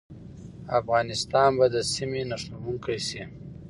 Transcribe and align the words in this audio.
افغانستان 0.79 1.49
به 1.57 1.65
د 1.75 1.77
سیمې 1.93 2.21
نښلونکی 2.29 2.97
شي؟ 3.07 3.23